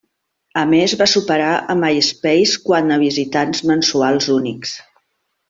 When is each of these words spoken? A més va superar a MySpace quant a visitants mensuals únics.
A 0.59 0.61
més 0.69 0.95
va 1.01 1.07
superar 1.11 1.49
a 1.73 1.75
MySpace 1.81 2.57
quant 2.65 2.91
a 2.97 2.99
visitants 3.05 3.63
mensuals 3.75 4.33
únics. 4.41 4.75